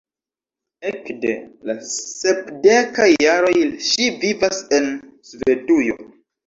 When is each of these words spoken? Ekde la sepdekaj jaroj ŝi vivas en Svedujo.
Ekde 0.91 1.33
la 1.71 1.75
sepdekaj 1.91 3.09
jaroj 3.27 3.55
ŝi 3.91 4.11
vivas 4.27 4.67
en 4.81 4.93
Svedujo. 5.33 6.05